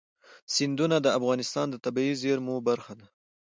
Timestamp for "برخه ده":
2.67-3.05